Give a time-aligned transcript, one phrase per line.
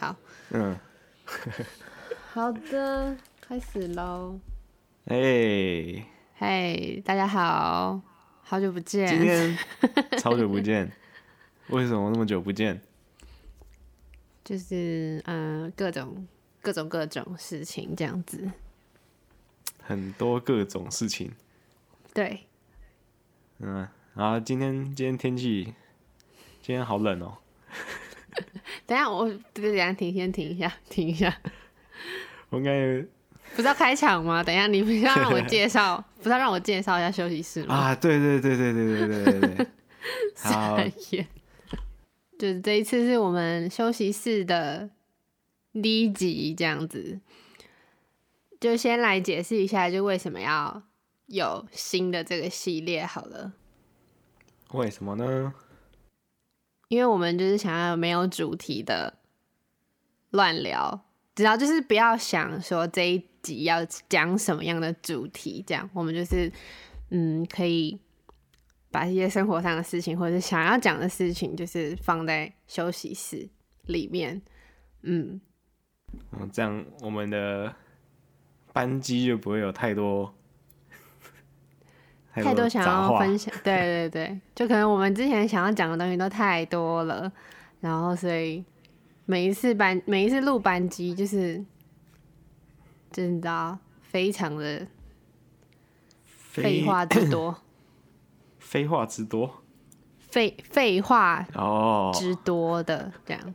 [0.00, 0.16] 好，
[0.48, 0.74] 嗯，
[2.32, 4.40] 好的，开始喽。
[5.04, 6.06] 哎，
[6.38, 8.00] 嘿，大家好，
[8.42, 9.06] 好久不见。
[9.06, 9.58] 今天
[10.18, 10.90] 超久不见，
[11.68, 12.80] 为什么那么久不见？
[14.42, 16.26] 就是嗯、呃各种
[16.62, 18.50] 各种各种事情这样子。
[19.82, 21.30] 很多各种事情，
[22.14, 22.46] 对，
[23.58, 25.74] 嗯，然后今天今天天气，
[26.62, 27.36] 今天好冷哦、
[28.90, 31.32] 等下我等下停，先停一下，停一下。
[32.48, 33.00] 我应该
[33.54, 34.42] 不是要开场吗？
[34.42, 37.72] 等一下，你不是要让我 介绍，不是要让我介绍一下休息室吗？
[37.72, 39.66] 啊，对对对对对对对对对。
[42.36, 44.90] 就是这一次是我们休息室的
[45.80, 47.20] 第一集，这样子，
[48.58, 50.82] 就先来解释一下，就为什么要
[51.26, 53.52] 有新的这个系列好了。
[54.72, 55.54] 为什么呢？
[56.90, 59.16] 因为我们就是想要没有主题的
[60.30, 66.52] 乱聊，只要就是不要想说这一集要讲什么样的主题，这样我们就是
[67.10, 67.96] 嗯可以
[68.90, 73.48] 把一些生活上的事情或者是想要讲的事情，就是放在休息室
[73.86, 74.42] 里面，
[75.02, 75.40] 嗯，
[76.32, 77.72] 嗯，这样我们的
[78.72, 80.34] 班机就不会有太多
[82.32, 87.30] 太多想要分享， 对对对，就可能我们之前想要讲的东西都太多了，
[87.80, 88.64] 然后所以
[89.26, 91.58] 每一次班每一次录班级就是，
[93.10, 94.86] 就是你知道，非常的
[96.24, 97.56] 废话之多，
[98.58, 99.62] 废话之多？
[100.30, 103.54] 废废话哦，之多的这样。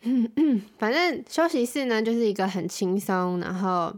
[0.78, 3.94] 反正休息室呢，就是一个很轻松，然后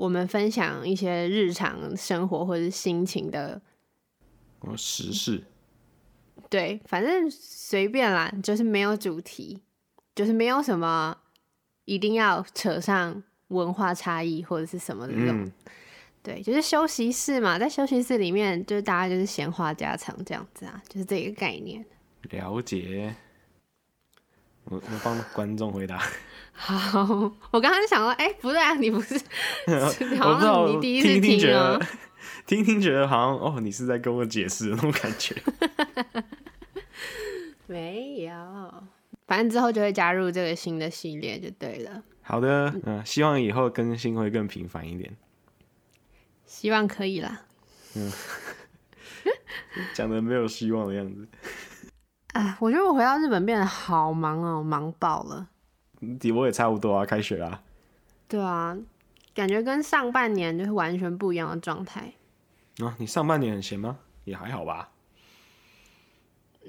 [0.00, 3.60] 我们分享一些日常生活或者是心情的
[4.60, 5.44] 哦时事
[6.48, 9.60] 对，反正随便啦，就是没有主题，
[10.14, 11.14] 就是没有什么
[11.84, 15.44] 一定要扯上文化差异或者是什么的这种。
[15.44, 15.52] 嗯，
[16.22, 21.84] 对，就是休息室嘛，在休息室里面，就是大家就是闲话家常这样子啊，就是这个概念。
[22.30, 23.14] 了解。
[24.70, 26.00] 我我帮观众回答，
[26.52, 27.02] 好，
[27.50, 29.20] 我刚刚想说，哎、不对啊，你不是，
[29.66, 31.86] 我好不你第一次听听觉哦得，
[32.46, 35.34] 听听觉得好像哦，你是在跟我解释的那种感觉。
[37.66, 38.84] 没有，
[39.26, 45.12] 反正之后就会加入这个新的系列就对了，好的，嗯、希望以后更新会更频繁一点。
[46.46, 47.42] 希望可以啦。
[47.96, 48.12] 嗯
[49.94, 51.26] 讲的没有希望的样子，
[52.32, 55.48] 啊，我觉得我回到日本变得好忙哦，忙爆了。
[56.18, 57.62] 底我也差不多啊，开学啦。
[58.28, 58.76] 对啊，
[59.34, 62.12] 感觉跟上半年就是完全不一样的状态。
[62.78, 63.98] 啊，你上半年很闲吗？
[64.24, 64.90] 也还好吧。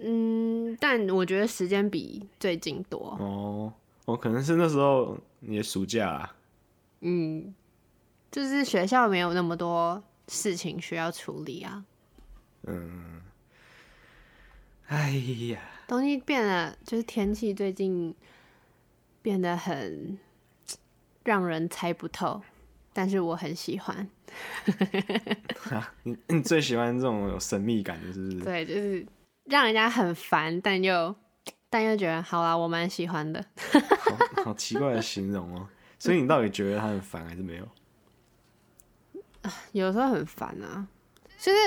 [0.03, 3.16] 嗯，但我觉得时间比最近多。
[3.19, 3.72] 哦，
[4.05, 6.35] 哦，可能是那时候你的暑假啦。
[7.01, 7.53] 嗯，
[8.31, 11.83] 就是学校没有那么多事情需要处理啊，
[12.63, 13.22] 嗯，
[14.91, 15.12] 哎
[15.47, 15.57] 呀，
[15.88, 18.13] 东西变了就是天气最近
[19.22, 20.19] 变得很
[21.24, 22.41] 让人猜不透，
[22.91, 24.09] 但是我很喜欢。
[26.03, 28.40] 你你最喜欢这种有神秘感的，是不是？
[28.41, 29.06] 对，就是
[29.46, 31.16] 让人家很烦，但又
[31.69, 33.41] 但又觉得好啦，我蛮喜欢的。
[34.02, 35.69] 好好奇怪的形容哦。
[35.97, 37.68] 所以你到底觉得他很烦还是没有？
[39.72, 40.85] 有时候很烦啊，
[41.40, 41.58] 就是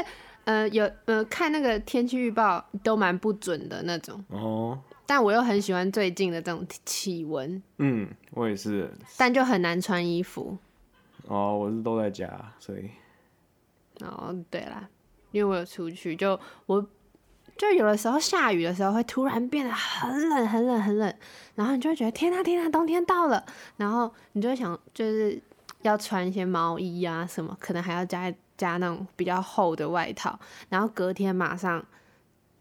[0.45, 8.91] 呃有呃看那个天气预报都蛮不准的那种，哦，但我又很喜欢最近的这种气温，嗯，我也是。
[9.17, 10.57] 但就很难穿衣服。
[11.27, 12.29] 哦，我是都在家，
[12.59, 12.91] 所以
[14.01, 14.89] 哦，对啦，
[15.31, 16.87] 因为我有出去，就我
[17.57, 21.15] 就有的时候下雨的时候会突然变得很冷很冷很冷，
[21.55, 23.43] 然后你就会觉得天啊天啊，冬天到了，
[23.77, 25.41] 然后你就会想就是
[25.83, 31.85] 要穿一些毛衣啊什么，可能还要加加那种比较厚的外套，然后隔天马上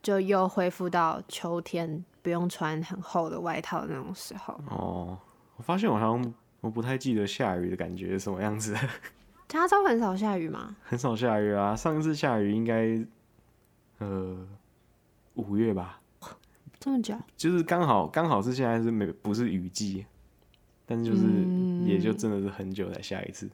[0.02, 4.54] 就又恢复到秋天不用穿很厚的外套的那种时候。
[4.70, 5.18] 哦，
[5.58, 8.76] 我发现我好像我不太记得下雨的感觉是什么样子，
[9.48, 10.76] 加州很少下雨吗？
[10.84, 11.76] 很少下雨啊。
[11.76, 13.06] 上次下雨应该
[14.00, 14.48] 呃
[15.36, 16.02] 五月吧，
[16.80, 17.16] 这么久？
[17.38, 20.06] 就是刚好刚好是现在是没不是雨季，
[20.86, 23.46] 但是就是嗯也就真的是很久才下一次。
[23.46, 23.52] 嗯，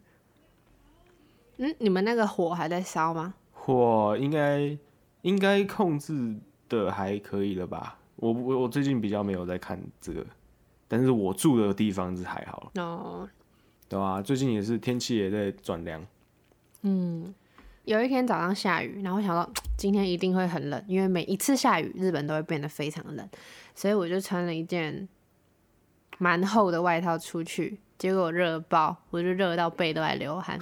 [1.79, 3.33] 你们那个火还在烧吗？
[3.51, 4.77] 火应该
[5.23, 6.35] 应该控制
[6.69, 7.99] 的还可以了吧？
[8.15, 10.25] 我我我最近比较没有在看这个，
[10.87, 13.27] 但是我住的地方是还好，哦，
[13.87, 16.05] 对啊、最近也是天气也在转凉，
[16.81, 17.33] 嗯，
[17.83, 23.29] 有一天早上下雨，然后我想到今天一定会很冷，因为每一次下雨，日本都会变得非常冷，
[23.75, 25.07] 所以我就穿了一件
[26.17, 30.57] 蛮厚的外套出去，结果热爆，我就热到背都在流汗。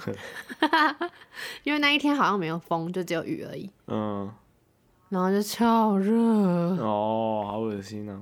[1.64, 4.30] 因为那一天好像没有风，就只有雨而已，嗯，
[5.08, 6.12] 然后就超热。
[6.14, 8.20] 哦，好恶心啊！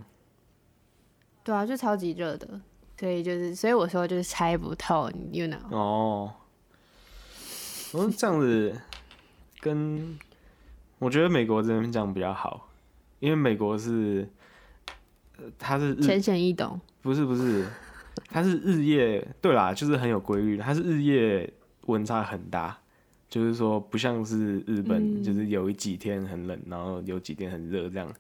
[1.42, 2.60] 对啊，就超级热的，
[2.98, 5.74] 所以就是，所以我说就是猜不透，you know。
[5.74, 6.32] 哦，
[7.94, 8.78] 嗯，这样子
[9.60, 10.18] 跟
[10.98, 12.68] 我觉得美国这边这样比较好，
[13.20, 14.28] 因为美国是，
[15.38, 16.78] 呃，它是浅显易懂。
[17.00, 17.66] 不是不是，
[18.28, 21.52] 它是日夜，对啦，就是很有规律，它是日夜
[21.82, 22.78] 温差很大，
[23.28, 28.12] 就是说不像是日本，嗯就是有几天很冷，然后有几天很热这样。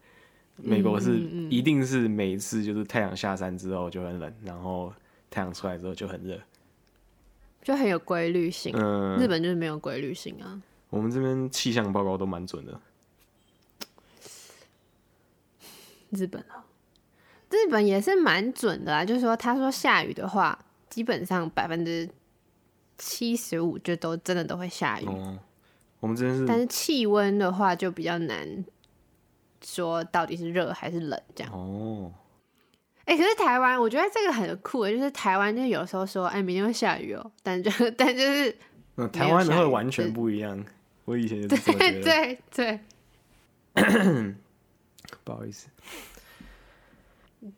[0.58, 1.18] 美国是
[1.50, 4.92] 一定是每一次就是太阳下山之后就很冷，然后
[5.28, 6.40] 太阳出来之后就很热。
[7.62, 8.72] 就很有规律性。
[8.74, 10.62] 嗯，日本就是没有规律性啊。
[10.88, 12.80] 我们这边气象报告都蛮准的。
[16.10, 16.62] 日本哦，
[17.50, 20.58] 日本也是蛮准的啦，就是说他说下雨的话，
[20.90, 22.08] 基本上百分之
[22.98, 25.38] 七十五就都真的都会下雨，哦，
[26.00, 28.64] 我们是但是气温的话就比较难
[29.64, 31.52] 说到底是热还是冷这样。
[31.52, 32.12] 哦，
[33.04, 38.56] 哎、可是台湾我觉得这个很酷诶，就是台湾就有时候说哎明天会下雨哦，但就 但就是
[38.96, 40.64] 那台湾的会完全不一样。
[41.04, 42.80] 我以前就对，对对，
[45.22, 45.68] 不好意思，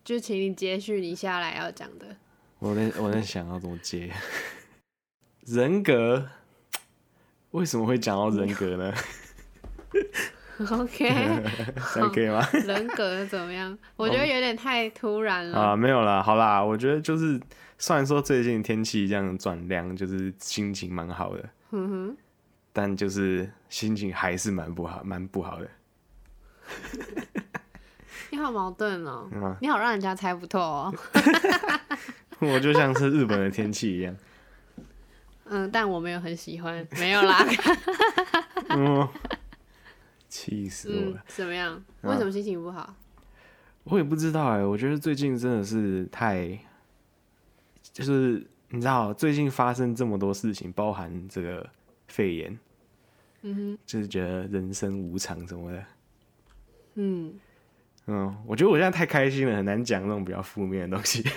[0.05, 2.17] 就请你接续你下来要讲的。
[2.58, 4.11] 我在我在想要怎么接
[5.46, 6.29] 人格，
[7.52, 8.93] 为什么会讲到人格呢
[10.70, 11.08] ？OK，
[11.94, 12.46] 这样可以吗？
[12.67, 13.79] 人格怎么样？
[13.96, 15.58] 我觉得有点太突然了。
[15.58, 17.40] 啊，没有啦，好啦，我觉得就是
[17.79, 22.17] 虽然说最近天气这样转凉，就是心情蛮好的，嗯哼，
[22.73, 25.70] 但就是心情还是蛮不好，蛮不好的。
[28.38, 30.94] 你好矛盾哦，嗯啊你好让人家猜不透哦。
[32.38, 34.17] 我就像是日本的天气一样，
[35.46, 37.44] 嗯，但我没有很喜欢，没有啦。
[38.69, 39.08] 嗯，
[40.31, 41.75] 气死我嗯了。，怎么样？
[42.02, 42.94] 啊为什么心情不好？
[43.82, 46.56] 我也不知道哎、我觉得最近真的是太，
[47.93, 51.69] 就是你知道，最近发生这么多事情，包含这个
[52.06, 52.56] 肺炎，
[53.43, 55.85] 嗯哼，就是觉得人生无常什么的。
[57.00, 57.35] 嗯，
[58.11, 61.23] 嗯，我觉得我现在太开心了，很难讲那种比较负面的东西。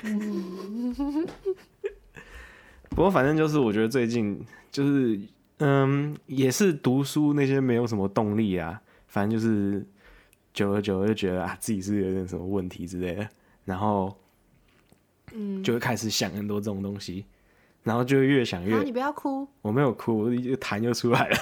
[2.89, 4.41] 不过反正就是，我觉得最近
[4.71, 5.19] 就是，
[5.57, 9.85] 嗯，也是读书那些没有什么动力啊，反正就是
[10.53, 13.27] 久而久而就觉得啊，自己是有点什么问题之类的，
[13.65, 14.17] 然后，
[15.33, 17.25] 嗯就会开始想很多这种东西，
[17.83, 21.37] 然后就会越想越，你不要哭，我没有哭，我一痰就出来了。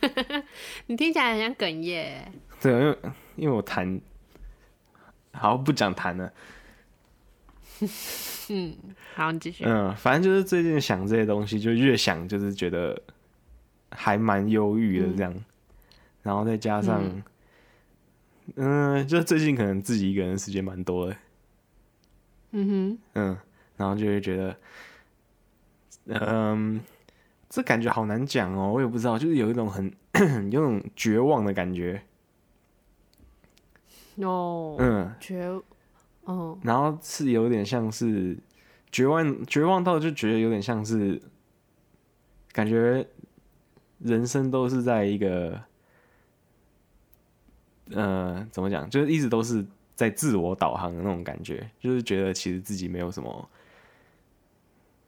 [0.88, 2.30] 你听起来很像哽咽。
[2.64, 2.98] 对，因为
[3.36, 4.00] 因为我弹，
[5.32, 6.32] 好不讲弹了。
[8.48, 8.74] 嗯，
[9.14, 9.64] 好，你继续。
[9.66, 12.98] 嗯，反正就是最近想这些东西，就越想就是觉得
[13.90, 15.34] 还蛮忧郁的这样，
[16.22, 17.02] 然后再加上，
[18.56, 21.16] 嗯、就是最近可能自己一个人的时间蛮多的，
[22.52, 22.98] 嗯哼。
[23.12, 23.36] 嗯，
[23.76, 24.56] 然后就会觉得，
[26.06, 26.80] 嗯，
[27.50, 29.92] 这感觉好难讲哦，我也不知道，就是有一种很
[30.50, 32.02] 有种绝望的感觉，哼，
[34.16, 35.60] 哦，嗯，绝，
[36.24, 38.36] 哦，然后是有点像是
[38.92, 41.20] 绝望，绝望到就觉得有点像是
[42.52, 43.06] 感觉
[43.98, 45.60] 人生都是在一个
[47.90, 53.50] 呃怎么讲，就是一直都是在自我导航的那种感觉，就是觉得其实自己没有什么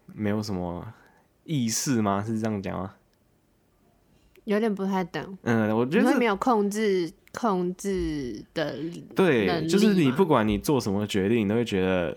[0.07, 0.93] 没有什么
[1.45, 2.25] 意识吗？
[2.25, 2.95] 是这样讲吗？
[4.45, 5.37] 有点不太懂。
[5.43, 8.75] 嗯，我觉得是没有控制控制的
[9.15, 12.17] 对，就是你不管你做什么决定，你都会觉得，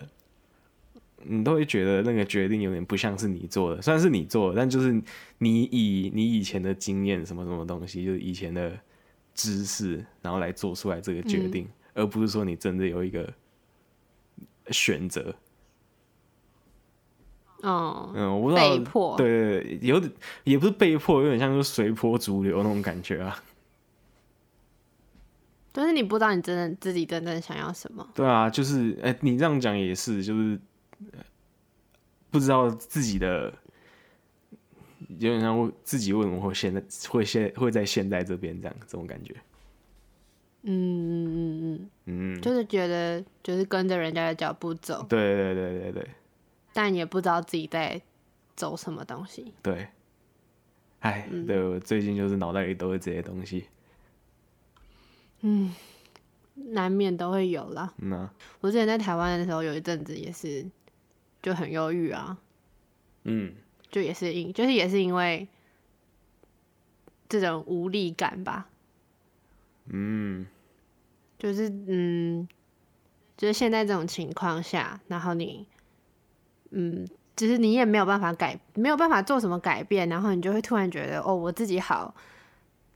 [1.24, 4.94] 你都会觉得那个决定有点不像是你做的，虽然是你做的，但就是
[5.40, 8.72] 你以你以前的经验什么什么东西，就是以前的
[9.36, 13.30] 知识，然后来做出来这个决嗯定，而不是说你真的有一个
[14.72, 15.36] 选择。
[17.62, 20.10] 哦，嗯，我不知道，被迫对对对，有点
[20.46, 23.44] 也不是被迫，有点像是随波逐流那种感觉啊。
[25.72, 28.08] 就是你不知道你真的自己真正想要什么。
[28.14, 30.60] 对啊，就是哎、你这样讲也是，就是
[31.12, 31.20] 呃
[32.32, 33.54] 不知道自己的，
[35.08, 39.36] 有点像我自己为什么会现在会现会在现在这边这样这种感觉。
[40.64, 46.10] 嗯嗯嗯嗯，嗯，就是觉得就是跟着人家的脚步走，对对对对对
[46.74, 48.02] 但也不知道自己在
[48.56, 49.54] 走什么东西。
[49.62, 49.88] 对。
[51.00, 53.68] 哎，对我最近就是脑袋里都是这些东西。
[56.54, 57.94] 难免都会有啦。
[57.98, 60.66] 嗯啊，我之前在台湾的时候，有一阵子也是
[61.42, 62.38] 就很忧郁啊，
[63.24, 63.54] 嗯。
[63.92, 65.48] 就也是因就是也是因为
[67.28, 68.70] 这种无力感吧，
[69.88, 70.46] 嗯。
[71.40, 72.48] 就是嗯，
[73.36, 75.66] 就是现在这种情况下，然后你
[76.72, 82.14] 嗯，就是你也没有办法改，没有办法做什么改变，然后你就会突然觉得哦，我自己好，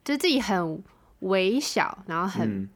[0.04, 0.84] 就自己很
[1.24, 2.70] 微小，然后很嗯。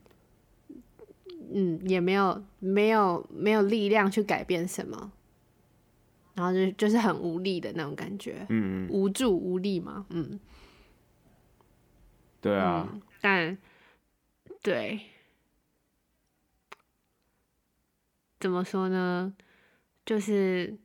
[1.50, 5.13] 嗯，也没有没有没有力量去改变什么，
[6.36, 10.38] 然后就就是很无力的那种感觉，嗯嗯，无助无力嘛，嗯，
[12.42, 13.58] 对啊，嗯，但
[14.62, 15.00] 对，
[18.42, 19.34] 怎么说呢？
[20.06, 20.77] 就是，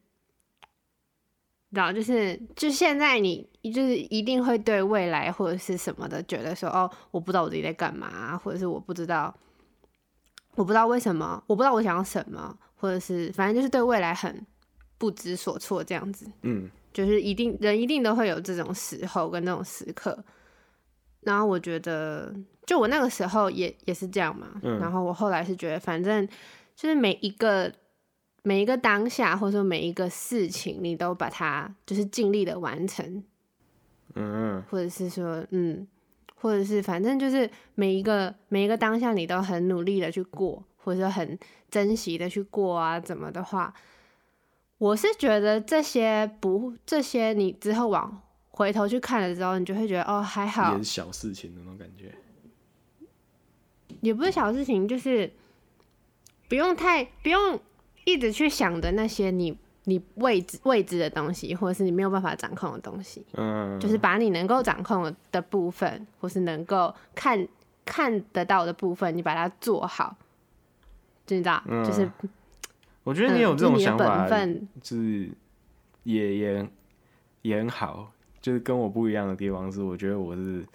[1.71, 9.33] 然后就是，就现在你就是一定会对未来或者是什么的觉得说，哦，我不知道我自己在干嘛，啊或者是我不知道，
[10.57, 14.45] 我不知道为什么，我不知道我想要什么，或者是反正就是对未来很
[14.99, 16.26] 不知所措这样子。
[16.42, 20.23] 嗯就是一定人一定都会有这种时候跟那种时刻。
[21.21, 22.35] 然后我觉得，
[22.66, 24.61] 就我那个时候也也是这样嘛。
[24.62, 26.28] 嗯然后我后来是觉得，反正
[26.75, 27.73] 就是每一个
[28.42, 33.25] 每一个当下，或者说每一个事情，你都把它就是尽力的完成，
[34.14, 35.87] 嗯或者是说，嗯，
[36.35, 41.38] 或者是反正就是每一个每一个当下，你都很努力的去过，或者说很
[41.71, 43.73] 珍惜的去过啊，怎么的话，
[44.78, 52.12] 我是觉得这些不这些你之后往回头去看了之后，你就会觉得哦还好也是，小事情那种感觉。
[54.00, 55.31] 也不是小事情，就是
[56.49, 57.61] 不用太不用
[58.04, 63.25] 一直去想的那些你你未知未知的东西，或者是你没有办法掌控的东西。
[63.35, 67.47] 嗯，就是把你能够掌控的部分，或是能够看
[67.85, 70.17] 看得到的部分，你把它做好，
[71.27, 72.11] 就你知道，嗯就是
[73.05, 75.31] 我觉得你有嗯这种就是你的想法本，分，就是
[76.05, 76.69] 也也
[77.43, 78.12] 也很好。
[78.41, 80.67] 就是跟我不一样的地方是，我觉得我是，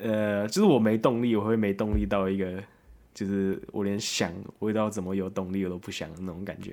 [0.00, 2.62] 呃，就是我没动力，我会没动力到一个，
[3.12, 6.72] 就是我连想我要怎么有动力我都不想的那种感觉。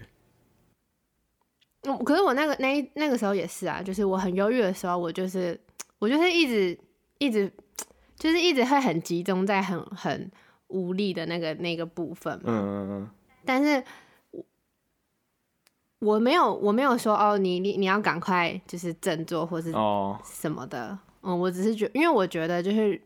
[1.86, 5.60] 嗯，可是我那个那那个时候也是啊，就是我很忧郁的时候，我就是
[6.00, 6.78] 我就是一直
[7.20, 7.52] 一直
[8.16, 10.32] 就是一直会很集中在很很
[10.68, 13.10] 无力的那个那个部分嘛，嗯嗯嗯。
[13.46, 13.84] 但是
[14.32, 14.44] 我
[16.00, 19.72] 我没有我没有说哦，你你你要赶快就是振作或是
[20.24, 23.00] 什么的，嗯，我只是觉因为我觉得就是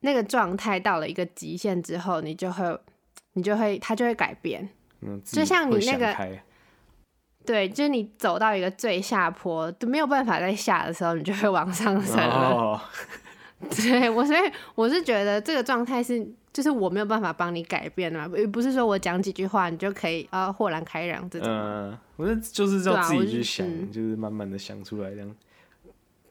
[0.00, 2.78] 那个状态到了一个极限之后，你就会
[3.32, 4.68] 你就会它就会改变，
[5.00, 6.14] 嗯，就像你那个
[7.46, 12.50] 对，就是你走到一个最下坡都没有办法再下的时候，你就会往上升了。
[12.50, 12.80] 哦，
[13.70, 14.40] 对我，所以
[14.74, 21.48] 我是觉得这个状态是，就是我没有办法帮你改变的嘛，不不是说我讲几句话你就可以啊豁然开朗这种。
[21.48, 25.34] 嗯，我觉得就是要自己去想，嗯就是慢慢的想出来这样。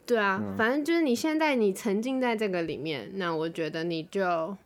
[0.04, 4.56] 对啊，嗯反正就是你现在你沉浸在这个里面，那我觉得你就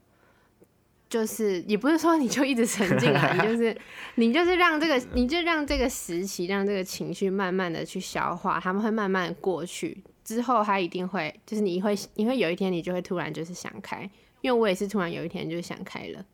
[1.10, 3.76] 就是也不是说你就一直沉浸啊， 你就是
[4.14, 14.08] 你就是让这个你就让这个时期让这个情绪慢慢的去消化，他们会慢慢过去，之后他一定会就是你会你会有一天你就会突然就是想开，
[14.40, 16.24] 因为我也是突然有一天就想开了，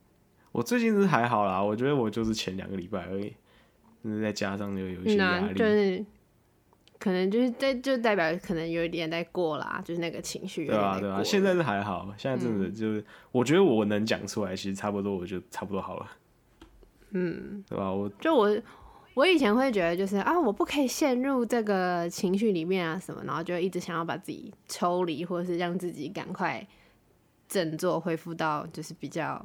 [0.52, 3.33] 我最近是还好啦，我觉得我就是前两个礼拜而已，
[4.04, 6.04] 就是再加上就有一些压那力，就是。
[6.99, 11.23] 可能就是这就代表可能有一点在过啦，就是那个情绪对啊对啊。
[11.23, 16.07] 现在是还好，现在真的就是，我觉得我能讲出来，其实差不多，我就差不多好了，
[17.11, 17.93] 嗯，对吧？
[17.93, 18.57] 我就我，
[19.15, 26.67] 我以前会觉得就是啊，我不可以陷入这个情绪里面啊什么，然后就一直想要把自己抽离，或者是让自己赶快
[27.47, 29.45] 振作，恢复到就是比较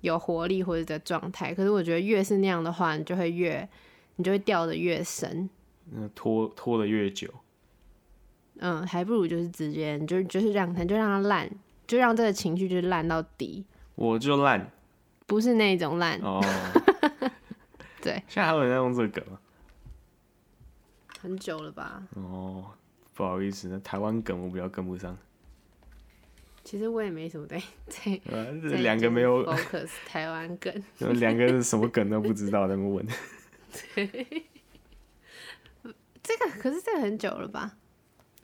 [0.00, 1.54] 有活力或者的状态。
[1.54, 3.68] 可是我觉得越是那样的话，你就会越，
[4.16, 5.48] 你就会掉的越深。
[5.92, 7.28] 嗯拖拖的越久，
[8.58, 11.50] 嗯，还不如就是直接，你就就是让它就让它烂，
[11.86, 14.70] 就让这个情绪就烂到底，我就烂
[15.26, 16.18] 不是那种烂。
[16.20, 16.40] 哦。
[18.02, 19.38] 对，现在还有人在用这个梗吗？
[21.20, 22.02] 很久了吧？
[22.14, 22.64] 哦，
[23.12, 25.14] 不好意思，那台湾梗我比较跟不上，
[26.64, 30.72] 其实我也没什么在 在呃，这两个没有，focus 台湾梗。
[31.20, 33.06] 两个是什么梗都不知道，在那边问。
[36.22, 37.76] 这个可是这个很久了吧？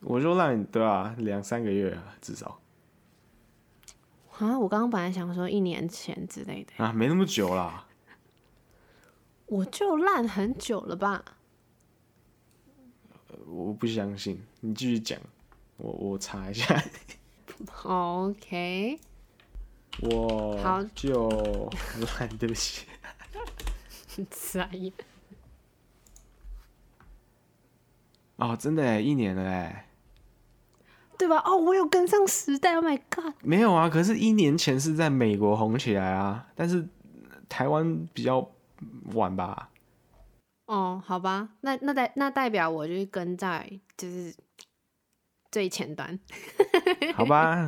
[0.01, 2.61] 我就让你对啊，两三个月啊，至少
[4.39, 7.87] 啊，我刚刚本来想说一年前之类的，啊，没那么久啦。
[9.47, 11.25] 我就烂很久了吧？
[13.47, 15.19] 我不相信，你继续讲，
[15.77, 16.83] 我我查一下。
[17.85, 19.01] OK，
[20.03, 21.71] 我好就
[22.19, 22.87] 烂， 对不起。
[24.31, 24.93] 傻眼。
[28.37, 29.83] 哦，真的哎，一年了哎。
[31.19, 31.43] 对吧？
[31.47, 33.33] 哦，我有跟上时代，Oh my god！
[33.43, 36.87] 没有啊，可是，一年前是在美国红起来啊，但是
[37.49, 38.47] 台湾比较
[39.15, 39.71] 晚吧。
[40.67, 43.67] 哦，好吧，那那代那代表我就是跟在
[43.97, 44.35] 就是
[45.51, 46.19] 最前端。
[47.17, 47.67] 好吧，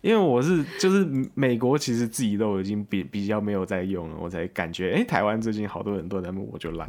[0.00, 1.04] 因为我是就是
[1.34, 6.88] 美国，其实自己都已经比比较没有在用了，我才感觉哎、台湾最近好多人都在用我就烂。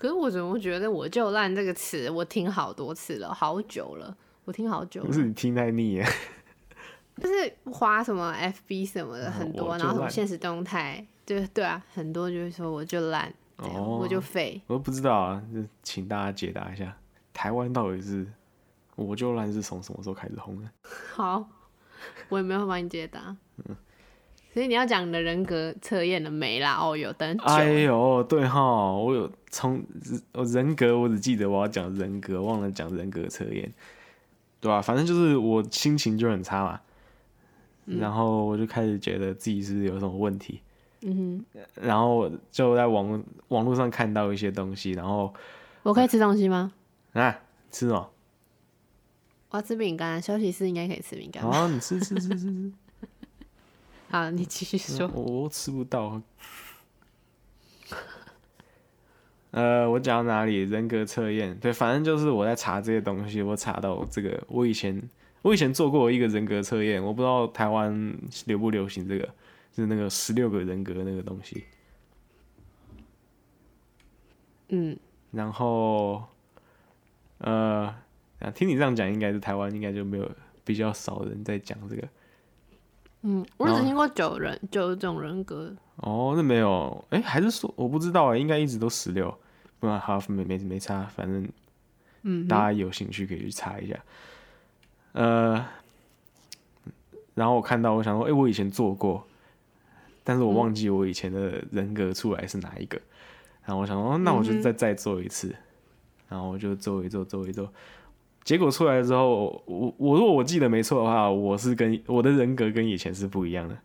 [0.00, 4.16] 可是我怎么觉得“我就烂”这个词，我听好多次了，好久了，
[4.46, 5.06] 我听好久了。
[5.06, 6.06] 不是你听太腻耶，
[7.18, 8.34] 就是花什么
[8.66, 14.58] FB 什么的嗯很多，然后什么烂现实动态，对对啊，很多就是说我就烂，哦我就废。
[14.68, 16.96] 我都不知道啊，就请大家解答一下，
[17.34, 18.26] 台湾到底是
[18.96, 20.70] 我就烂是从什么时候开始红的？
[21.12, 21.46] 好，
[22.30, 23.36] 我也没有帮你解答。
[23.68, 23.76] 嗯
[24.52, 26.76] 所以你要讲你的人格测验了没啦？
[26.80, 27.38] 哦，有等。
[27.44, 29.80] 哎呦，对哈，我有从
[30.32, 33.72] 我人格，我只记得我要讲人格，忘了讲人格测验，
[34.60, 36.80] 对吧、反正就是我心情就很差嘛，
[37.84, 40.60] 然后我就开始觉得自己是有什么问题，
[41.02, 45.32] 嗯哼然后就在网网络上看到一些东西，然后，
[45.84, 46.72] 我可以吃东西吗？
[47.12, 47.40] 啊
[47.70, 48.10] 吃哦，
[49.50, 51.52] 我要吃饼干，休息室应该可以吃饼干吧。
[51.52, 52.72] 好，你吃吃吃吃吃，
[54.10, 55.08] 好，你继续说。
[55.14, 56.20] 我我吃不到。
[59.52, 60.62] 呃，我讲到哪里？
[60.62, 65.00] 人格测验，对，反正就是我在查这些东西，我查到这个，我以前
[65.42, 69.24] 我以前做过一个人格测验，我不知道台湾流不流行这个，
[69.72, 71.66] 就是那个十六个人格那个东西。
[74.70, 74.98] 嗯，
[75.30, 76.24] 然后，
[77.38, 77.94] 呃，
[78.40, 80.28] 啊听你这样讲，应该是台湾应该就没有
[80.64, 82.08] 比较少人在讲这个。
[83.22, 85.74] 嗯，我只听过九人九种人格。
[85.96, 89.32] 哦，那没有，哎、还是说我不知道哎，应该一直都十六，
[89.78, 91.46] 不然好没没没差，反正
[92.22, 93.98] 嗯大家有兴趣可以去查一下。
[95.12, 95.66] 呃，
[97.34, 99.26] 然后我看到，我想说，哎、我以前做过，
[100.24, 102.98] 但是我忘记我以前的人格出来是哪一个。
[103.64, 105.54] 然后我想说，哦那我就再再做一次，
[106.28, 107.70] 然后我就做一做，做一做。
[108.50, 113.78] 结果出来之后，我我如果我记得没错的话，我是跟我的人格跟以前是不一样的。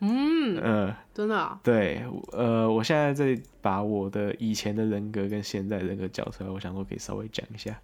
[0.00, 2.02] 嗯，呃，真的啊、对，
[2.32, 7.78] 呃，我现在在把我的以前的人格跟现在人格讲出来，我想说可以稍微讲一下。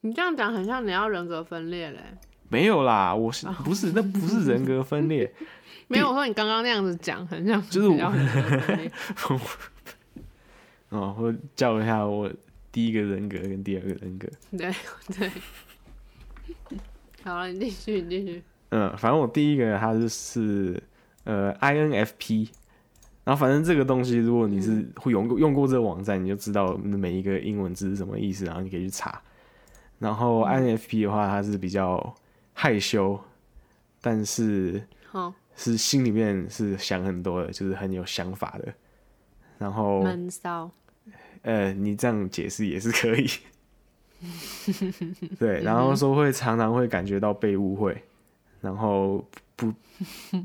[0.00, 1.98] 你这样讲很像你要人格分裂嘞。
[2.48, 5.30] 没有啦，我是不是那不是人格分裂，
[5.88, 7.98] 没有我说你刚刚那样子讲，很像就是我。
[10.88, 12.32] 哦，我叫一下我
[12.78, 14.28] 第一个人格跟第二个人格。
[14.56, 14.72] 对
[15.18, 15.28] 对。
[17.24, 18.42] 好了，你继续，你继续。
[18.68, 20.80] 嗯，反正我第一个它就是
[21.24, 22.48] 呃 INFP，
[23.24, 29.20] 然后反正这个东西，如果你是会用过用过这个网站，你就知道每一个英文字是什么意思，然后你可以去查。
[29.98, 32.14] 然后 INFP 的话，它是比较
[32.52, 33.18] 害羞，
[34.00, 38.72] 但是好，是心里面是想很多的，就是很有想法的。
[39.58, 40.70] 然后闷骚。
[41.42, 43.28] 呃，你这样解释也是可以。
[45.38, 48.02] 对，然后说会常常会感觉到被误会，
[48.60, 49.72] 然后不，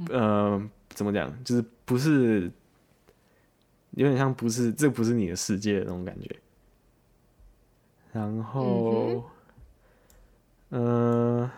[0.10, 2.52] 呃，怎么讲，就是不是
[3.92, 6.36] 有点像不是这不是你的世界的那种感觉。
[8.12, 9.24] 然后，
[10.70, 11.50] 嗯、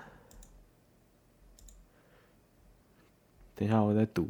[3.56, 4.30] 等一下我在读。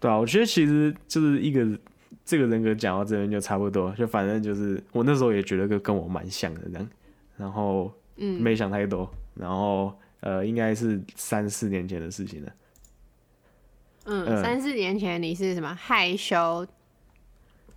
[0.00, 1.64] 对啊，我觉得其实就是一个
[2.24, 6.88] 这个人格讲到这边就差不多，就反正就是我那时候也觉得跟跟我蛮像的这样，
[7.36, 12.52] 然后嗯，没想太多，然后呃应该是三四年前的事情了。
[14.06, 16.66] 嗯，嗯三四年前你是什么害羞，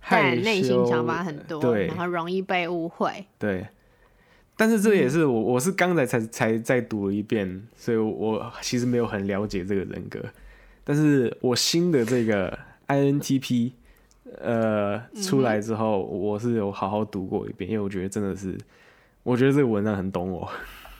[0.00, 3.26] 害但内心想法很多，对然后容易被误会。
[3.38, 3.66] 对，
[4.56, 10.18] 但是这也是我我是刚才才才再读了一遍，所以我其实没有很了解这个人格，
[10.84, 12.56] 但是我新的这个
[12.88, 13.72] INTP
[14.38, 18.56] 呃出来之后，我是有好好读过一遍，因为我觉得真的是，
[19.22, 20.48] 我觉得这个文章很懂我。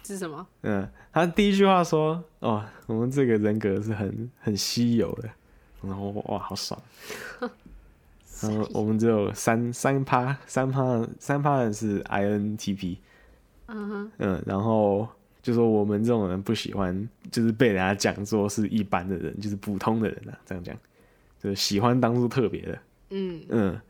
[0.02, 0.46] 是什么？
[0.62, 5.28] 嗯，他第一句话说：“哦，我们这个人格是很很稀有的。”
[5.82, 6.80] 然后哇，好爽。
[8.42, 12.96] 然后我们只有三三趴，三趴三趴人是 INTP。
[13.66, 15.08] 嗯哼，嗯，然后
[15.44, 20.74] 就说我们这种人不喜欢，就是被人家讲说是一般的人，就是普通的人啊，这样讲，
[21.38, 22.78] 就是喜欢当做特别的。
[23.10, 23.80] 嗯，嗯，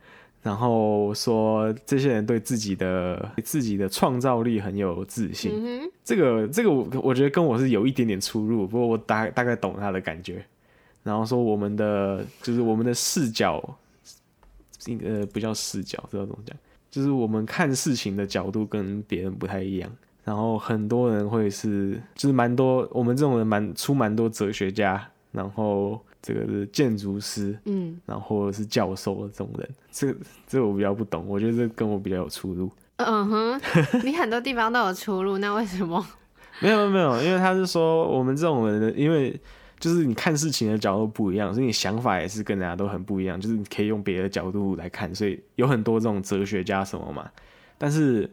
[0.42, 5.52] 然后说这些人对自己的自己的创造力很有自信。
[5.54, 10.44] 嗯，这个这个我我觉得跟我是有一点点出入，不过我大大概懂他的感觉。
[11.04, 13.62] 然后说我们的就是我们的视角，
[15.04, 16.56] 呃，不叫视角，知道怎么讲？
[16.90, 19.88] 就是我们看事情的角度跟别人不太一样。
[20.24, 29.68] 然后很多人会是，就是蛮多我们这种人蛮出蛮多哲学家，然后这个是建筑师，嗯然后是教授这种人。
[29.92, 30.14] 这
[30.46, 32.70] 这我比较不懂，我觉得这跟我比较有出入。
[32.96, 33.60] 嗯哼，
[34.02, 36.04] 你很多地方都有出入，那为什么？
[36.60, 39.38] 没有没有没有，因为他是说我们这种人的，因为
[39.80, 43.38] 就是你看事情的角度不一样，所以你想法也是跟人家都很不一样。
[43.38, 47.28] 就是你可以用别的角度来看，所以有很多这种哲学家什么嘛。
[47.76, 48.30] 但是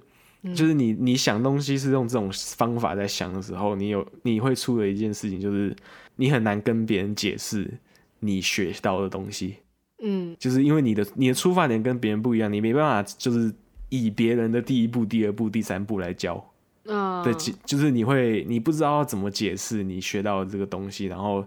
[0.56, 5.76] 就是你你想东西是用这种方法在想的时候，你有你会出了一件事情，就是
[6.16, 7.72] 你很难跟别人解释
[8.20, 9.58] 你学到的东西。
[10.04, 13.54] 嗯就是因为你的你的出发点跟别人不一样，你没办法就是
[13.90, 16.44] 以别人的第一步、第二步、第三步来教。
[16.86, 17.32] 嗯，对，
[17.64, 21.46] 就是你会你不知道要怎么解释你学到的这个东西，然后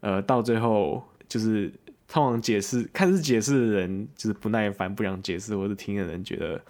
[0.00, 1.72] 呃到最后就是
[2.08, 6.60] 通常解释看似解释的人就是不耐烦不想解释，或者听的人觉得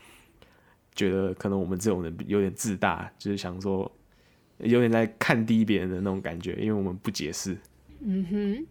[0.95, 3.91] 觉得可能我们这种人有点自大，就是想说
[4.59, 7.57] 有点在看低别人的那种感觉，因为我们不解释。
[8.05, 8.67] 嗯哼，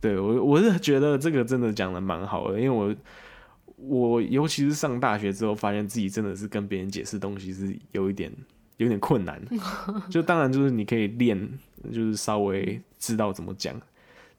[0.00, 2.96] 对我我是觉得这个真的讲的蛮好的，因为我
[3.76, 8.32] 我尤其是上大学之后，发现自己真的是跟别人解释东西是有一点
[8.78, 9.40] 有点困难。
[10.10, 11.58] 就当然就是你可以练，
[11.92, 13.80] 就是稍微知道怎么讲，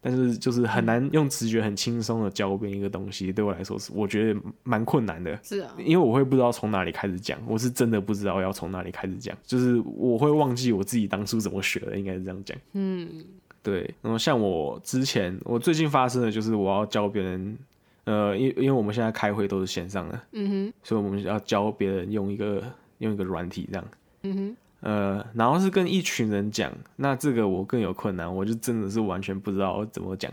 [0.03, 5.39] 但是就是很难用直觉很轻松的教别人一个东西，对我来说是我觉得蛮困难的。
[5.41, 12.57] 是啊，因为我会不知道从哪里开始讲，我是真的不知道要从哪里开始讲，就是我会忘记我自己当初怎么学的，应该是这样讲。
[12.73, 13.23] 嗯。
[13.63, 17.57] 对，然后像我之前，我最近发生的就是我要教别人，
[18.03, 22.61] 呃，因因为我们现在开会都是线上的，嗯哼，所以我们要教别人用一个
[22.97, 23.87] 用一个软体这样，
[24.23, 30.31] 嗯哼，呃，然后是跟一群人讲，那这个我更有困难，我就真的是完全不知道怎么讲。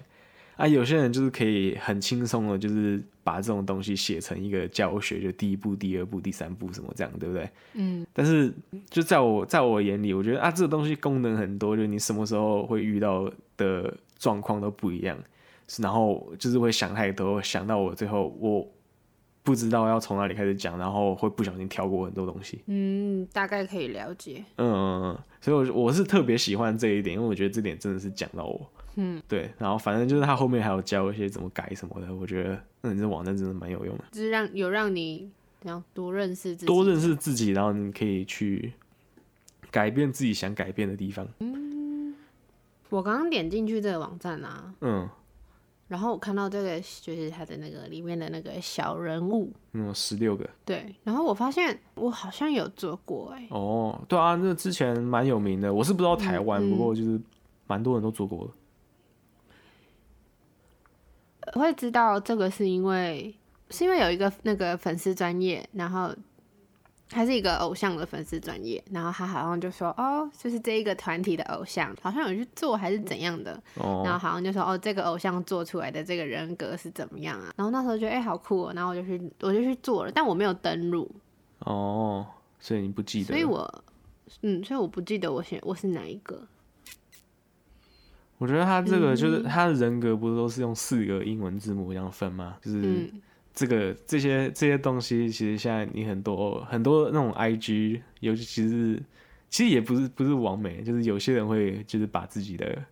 [0.56, 7.48] 啊，有些人就是可以很轻松的，就是把这种东西写成一个教学，就第一步、第二步、第三步什么这样，对不对？
[7.74, 8.52] 嗯但是
[8.90, 15.16] 就在我在我眼里，我觉得啊，这个东西功能很多，就是你什么时候会遇到的状况都不一样，
[15.78, 18.68] 然后就是会想太多，想到我最后我
[19.42, 22.60] 不知道要从哪里开始讲，然后会不小心跳过很多东西。
[22.66, 24.44] 嗯，大概可以了解。
[24.56, 28.70] 嗯嗯嗯，所以我我是特别喜欢这一点，因为我觉得这点真的是讲到我。
[28.96, 34.04] 嗯，对，然后反正就是他后面还有教一些怎么改什么的，我觉得嗯，这网站真的蛮有用的。
[34.10, 38.72] 就是让有让你怎样多认识自己，多认识自己，然后你可以去
[39.70, 41.26] 改变自己想改变的地方。
[41.38, 42.14] 嗯
[42.90, 45.08] 我刚刚点进去这个网站啊，嗯，
[45.90, 50.48] 然后我看到这个就是他的那个里面的那个小人物，嗯，十六个。
[50.64, 57.20] 对，然后我发现我好像有做过哎、哦，对啊，那之前蛮有名的，我是不知道台湾，嗯不过就是
[57.66, 58.50] 蛮多人都做过了。
[61.54, 63.34] 我会知道这个是因为
[63.70, 66.14] 是因为有一个那个粉丝专业，然后
[67.10, 77.52] 他是一个偶像的粉丝专业，然后他好像就说哦，就是这一个团体的偶像，好像有去做还是怎样的，然哦，后好像就说哦，这个偶像做出来的这个人格是怎么样啊？
[77.56, 81.10] 然后那时候觉得哎、好酷哦，然后我就去我就去做了，但我没有登录，
[81.60, 82.24] 哦，
[82.60, 83.26] 所以你不记得？
[83.26, 83.84] 所以我
[84.42, 86.40] 嗯，所以我不记得我选我是哪一个。
[88.38, 92.56] 我觉得他这个就是嗯他的人格，不是都是用四个英文字母这样分吗？
[92.62, 93.20] 就是嗯
[93.54, 99.02] 这个这些这些东西，其实现在你很多很多那种 IG，尤其其实
[99.48, 102.82] 其实也不是不是完美，就是有些人会就是把自己的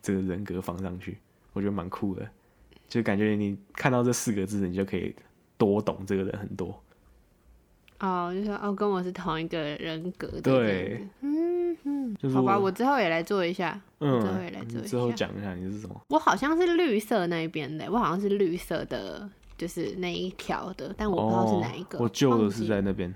[0.00, 1.18] 这个人格放上去，
[1.52, 2.26] 我觉得蛮酷的，
[2.88, 5.14] 就感觉你看到这四个字，你就可以
[5.58, 6.82] 多懂这个人很多。
[7.98, 10.40] 哦，就说哦，跟我是同一个人格的。
[10.42, 13.80] 对，嗯嗯，就是好吧，我我之后也来做一下。
[14.00, 15.98] 嗯之后嗯也来，做一下之后讲一下你是什么？
[16.08, 21.98] 我好像是绿色那一边的，我好像是绿色的，就是那一条的，但我不知道是哪一个。
[21.98, 23.14] 哦我旧的是在那边，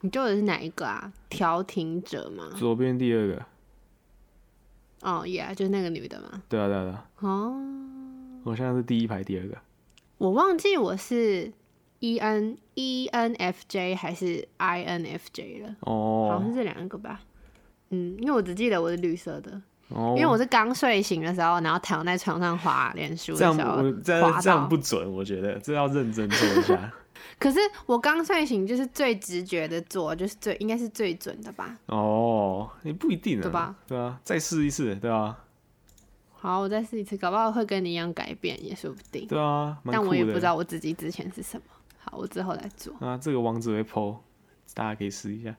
[0.00, 1.12] 你旧的是哪一个啊？
[1.28, 2.50] 调停者吗？
[2.56, 3.46] 左边第二个。
[5.02, 6.42] 哦，Yeah，就是那个女的嘛。
[6.48, 7.56] 对啊对啊对啊，哦，
[8.44, 9.56] 我现在是第一排第二个。
[10.18, 11.52] 我忘记我是
[12.00, 17.20] E N E N F J 还是 I N F J 了，哦好哦像是两个吧。
[17.90, 26.92] 嗯，因为我只记得我是绿色的，哦，因为我是刚睡醒的时候，然后躺在床上滑脸书这样的时候我这滑样这样不准，我觉得这要认真做一下。
[27.38, 31.76] 可是我刚睡醒就是最直觉的做，就是最应该是最准的吧？
[31.86, 33.74] 哦，也不一定啊，对吧？
[33.86, 35.36] 对啊，再试一次，对啊，
[36.32, 39.26] 好，我再试一次，搞不好会跟你一样改变，也说不定。
[39.26, 41.62] 对啊，但我也不知道我自己之前是什么。
[41.98, 42.94] 好，我之后来做。
[43.00, 44.16] 啊，这个网址会 PO，
[44.74, 45.54] 大家可以试一下。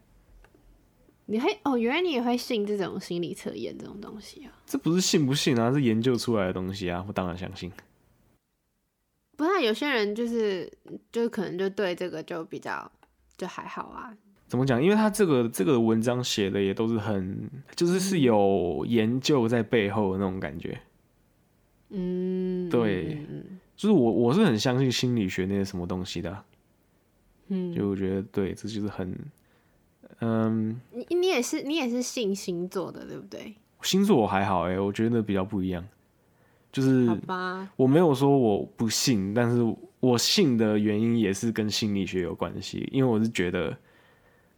[1.31, 4.51] 你会哦，原来你也会信这种心理测验这种东西啊？
[4.65, 7.71] 这不是信不信啊，是研究出来的东西啊，我当然相信。
[9.37, 10.71] 不是啊，有些人就是
[11.11, 12.91] 就可能就对这个就比较
[13.37, 14.11] 就还好啊。
[14.47, 14.81] 怎么讲？
[14.81, 20.81] 因为他这个这个文章写的也都是很，就是是有研究在背后的那种感觉。
[21.89, 23.19] 嗯，对
[23.75, 26.45] 就是我我是很相信心理学那些什么东西的啊、
[27.49, 29.15] 嗯，就我觉得对，这就是很，
[30.19, 33.55] 嗯，你你也是你也是信星座的，对不对？
[33.81, 35.85] 星座我还好哎、我觉得那比较不一样。
[36.71, 39.57] 就是好吧，我没有说我不信，但是
[39.99, 43.75] 我信的原因也是跟心理学有关系，因为我是觉得，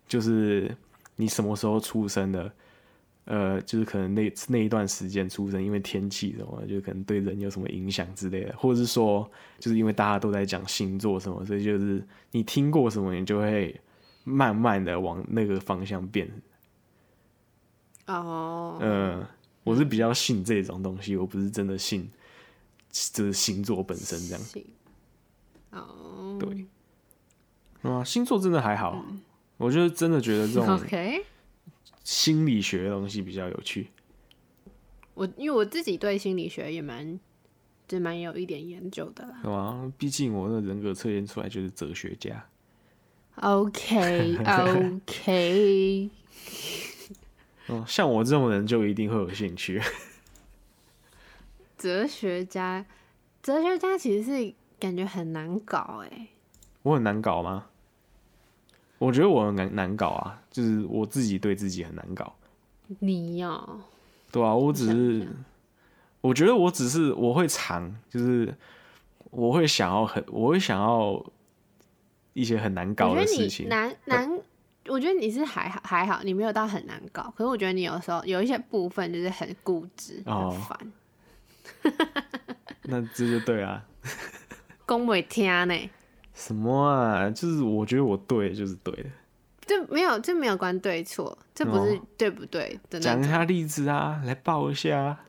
[0.10, 0.76] 就是
[1.16, 2.52] 你什么时候出生的，
[3.24, 13.80] 呃，就是可能那那一段时间出生，因为天气什么，就可能对人有什么影响之类的，或者是说，就是因为大家都在讲星座什么，所以就是你听过什么，你就会
[14.24, 16.30] 慢慢的往那个方向变。
[18.08, 19.26] 哦，嗯，
[19.64, 22.10] 我是比较信这种东西，我不是真的信，
[23.14, 24.44] 就是星座本身这样。
[25.72, 26.66] 哦，对，
[27.90, 29.06] 啊，星座真的还好，
[29.58, 30.80] 我就真的觉得这种
[32.04, 33.88] 心理学的东西比较有趣。
[35.14, 37.20] 我因为我自己对心理学也蛮
[37.88, 39.40] 就蛮有一点研究的啦。
[39.44, 39.92] 对吧？
[39.98, 42.44] 毕竟我的人格测验出来就是哲学家。
[43.36, 46.10] OK OK，
[47.70, 49.82] 嗯，像我这种人就一定会有兴趣。
[51.78, 52.86] 哲学家，
[53.42, 56.28] 哲学家其实是感觉很难搞哎。
[56.84, 57.66] 我很难搞吗？
[59.00, 62.36] 我觉得我很难难搞啊，就是我自己对自己很难搞。
[63.00, 63.60] 你呀、
[64.32, 65.28] 对啊，我只是，
[66.22, 68.54] 我觉得我只是我会藏，就是
[69.32, 71.26] 我会想要很，我会想要
[72.34, 73.68] 一些很难搞的事情。
[73.68, 74.30] 难难，
[74.88, 77.34] 我觉得你是还好还好，你没有到很难搞。
[77.38, 81.94] 可是我觉得你有时候有一些部分就是很固执、哦很烦，
[82.84, 83.84] 那这就对啊。
[84.86, 85.90] 恭维听呢，
[86.34, 87.30] 什么啊？
[87.30, 89.06] 就是我觉得我对就是对的。
[89.64, 93.00] 这没有这没有关对错，这不是哦对不对的。
[93.00, 95.24] 讲一下例子啊，来报一下啊，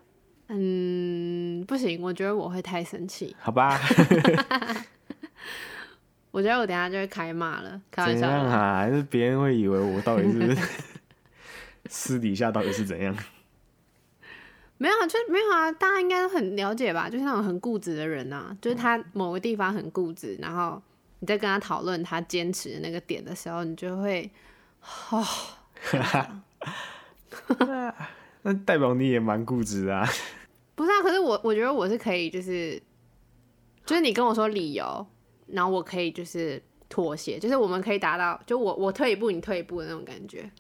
[0.49, 3.79] 嗯，不行，我觉得我会太生气，好吧？
[6.33, 8.43] 我觉得我等下就会开骂了，开玩笑的啦。
[8.43, 8.77] 样啊？
[8.79, 10.57] 还是别人会以为我到底是
[11.89, 13.15] 私底下到底是怎样？
[14.79, 17.09] 没有啊，就没有啊，大家应该都很了解吧？
[17.09, 20.83] 就是那种很固执的人啊，就是他某个地方很固执，然后
[21.21, 24.29] 你在跟他讨论他坚持的那个点的时候，你就会，
[25.11, 25.25] 哦，
[28.43, 30.05] 那代表你也蛮固执啊。
[30.75, 32.83] 不是啊，可是我我觉得我是可以，就是
[33.85, 35.07] 就是你跟我说理由，
[35.53, 40.51] 然后我可以就是妥协，就是我们可以达到，就我我退一步，你退一步的那种感觉。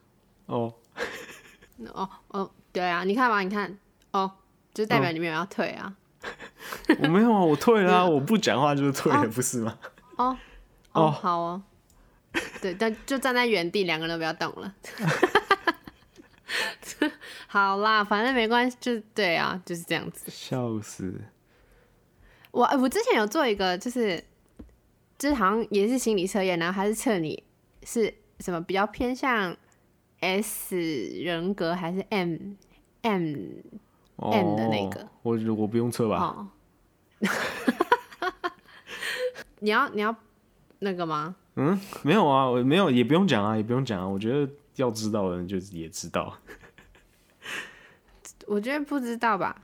[0.46, 0.72] 哦，
[1.92, 3.78] 哦哦，对啊，你看吧，你看，
[4.12, 4.30] 哦，
[4.72, 5.94] 就代表你没有要退啊。
[7.02, 9.78] 我没有啊，我退了啊，我不讲话就是退了，不是吗？
[10.16, 10.36] 哦
[10.92, 11.62] 哦哦，好哦，
[12.60, 14.74] 对，但就站在原地，两个人都不要动了。
[17.48, 20.30] 好啦，反正没关系，就对啊，就是这样子。
[20.30, 21.20] 笑死！
[22.50, 24.22] 我我之前有做一个，就是
[25.22, 27.40] 就是好像也是心理测验，然后它是测你
[27.84, 29.56] 是什么比较偏向
[30.18, 32.36] S 人格还是 M
[33.02, 33.36] M
[34.16, 36.16] 哦 M 的那个我我不用测吧？
[36.16, 36.48] 哦。
[39.60, 40.12] 你要你要
[40.80, 41.36] 那个吗？
[41.54, 44.08] 嗯，没有啊，我没有，也不用讲啊，也不用讲啊。
[44.08, 46.36] 我觉得要知道的人就也知道，
[48.48, 49.62] 我觉得不知道吧。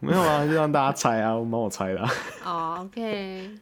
[0.00, 2.10] 没有啊，就让大家猜啊，我帮我猜的、啊。
[2.46, 3.54] 哦，OK。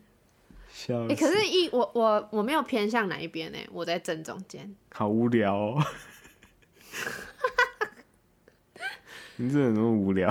[0.87, 1.25] 笑哎、死！
[1.25, 3.59] 可是一我我我没有偏向哪一边呢？
[3.73, 4.75] 我在正中间。
[4.92, 5.83] 好无聊哦。
[9.37, 10.31] 你真的那么无聊？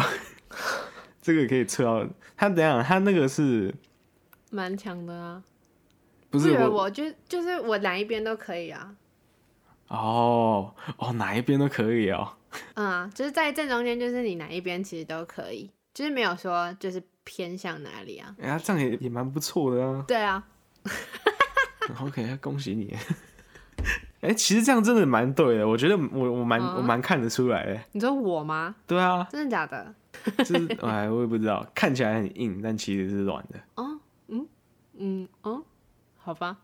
[1.21, 3.73] 这个可以测到他怎样他那个是
[4.51, 5.43] 蛮强的啊！
[6.29, 8.95] 不是我我就就是我哪一边都可以啊。
[9.87, 12.33] 哦哦哪一边都可以哦。
[12.75, 18.35] 嗯啊，就是在正中间，就是你哪一边其实都可以，就是没有说就是偏向哪里啊。
[18.41, 20.03] 哎呀，这样也也蛮不错的啊。
[20.07, 20.43] 对啊，
[22.01, 22.95] OK，恭喜你。
[24.21, 27.79] 哎、其实这样真的蛮对的，我觉得我我蛮、嗯我蛮看得出来的。
[27.93, 28.75] 你说我吗？
[28.85, 29.93] 对啊，真的假的？
[30.37, 34.47] 就是哎，我也不知道，看起来很硬，但其实是软的，哦，嗯
[34.99, 35.63] 嗯哦，
[36.17, 36.55] 好吧，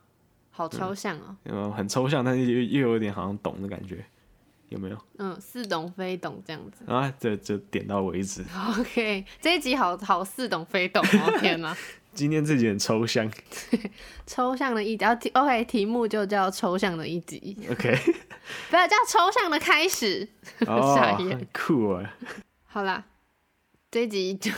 [0.51, 1.35] 好抽象哦。
[1.45, 4.05] 嗯，很抽象，但是又又有点好像懂的感觉。
[4.69, 4.97] 有没有？
[5.17, 6.83] 嗯，似懂非懂这样子。
[6.91, 8.43] 啊，这就点到为止。
[8.79, 11.75] OK，这一集好好似懂非懂哦， 天哪！
[12.13, 13.31] 今天这集很抽象
[14.25, 17.95] 抽象的一集，然后题 OK 题目就叫抽象的一集，，OK，
[18.71, 20.27] 不要叫抽象的开始。
[20.65, 22.17] 傻哦眼，酷啊！
[22.65, 23.05] 好啦，
[23.91, 24.51] 这一集就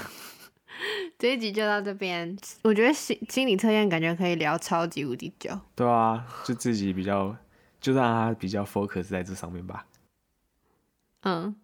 [1.17, 2.37] 这一集就到这边。
[2.63, 5.51] 我觉得心心理测验感觉可以聊超级无敌久。
[5.75, 7.35] 对啊，就自己比较，
[7.81, 9.85] 就让他比较 focus 在这上面吧。
[11.23, 11.55] 嗯，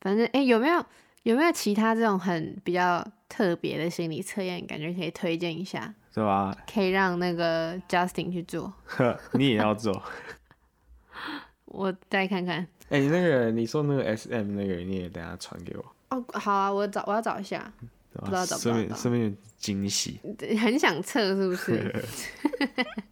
[0.00, 0.84] 反正哎、诶有没有
[1.24, 6.56] 有没有其他这种很比较特别的心理测验，感觉可以推荐一下，是吧？
[6.72, 10.02] 可以让那个 Justin 去做， 呵，你也要做。
[11.66, 12.66] 我再看看。
[12.90, 17.72] 哎、那个你说那个 SM 那个，你也等下传给我，哦，好啊，我找我要找一下，
[18.12, 20.20] 不知道找不到便顺便有惊喜。
[20.60, 22.04] 很想测是不是？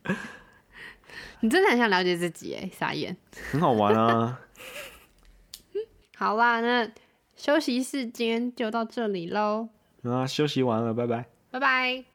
[1.40, 3.16] 你真的很想了解自己哎，傻眼。
[3.50, 4.38] 很好玩啊。
[6.20, 6.86] 好啦，那
[7.34, 9.70] 休息室今天就到这里喽，
[10.02, 11.24] 啊，休息完了，拜拜。
[11.50, 12.09] 拜拜。